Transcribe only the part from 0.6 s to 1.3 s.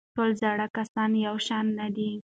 کسان